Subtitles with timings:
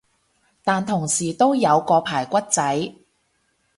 [0.63, 2.95] 但同時都有個排骨仔